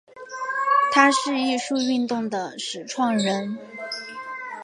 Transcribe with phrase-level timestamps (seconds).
[0.91, 3.55] 他是艺术运动的始创人。